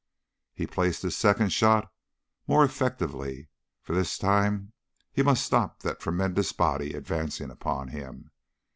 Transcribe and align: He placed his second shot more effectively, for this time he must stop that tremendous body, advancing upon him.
He 0.55 0.65
placed 0.65 1.03
his 1.03 1.15
second 1.15 1.49
shot 1.51 1.93
more 2.47 2.65
effectively, 2.65 3.49
for 3.83 3.93
this 3.93 4.17
time 4.17 4.71
he 5.11 5.21
must 5.21 5.45
stop 5.45 5.81
that 5.83 5.99
tremendous 5.99 6.51
body, 6.53 6.93
advancing 6.95 7.51
upon 7.51 7.89
him. 7.89 8.31